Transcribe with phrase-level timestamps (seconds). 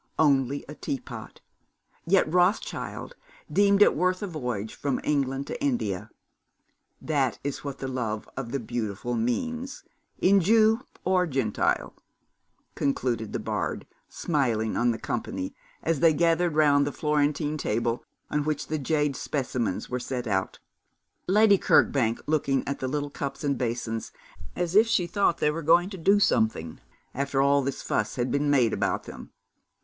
[0.17, 1.41] Only a tea pot.
[2.07, 3.15] Yet Rothschild
[3.53, 6.09] deemed it worth a voyage from England to India.
[6.99, 9.83] That is what the love of the beautiful means,
[10.17, 11.93] in Jew or Gentile,'
[12.73, 15.53] concluded the bard, smiling on the company,
[15.83, 20.57] as they gathered round the Florentine table on which the jade specimens were set out,
[21.27, 24.11] Lady Kirkbank looking at the little cups and basins
[24.55, 26.79] as if she thought they were going to do something,
[27.13, 29.29] after all this fuss had been made about them.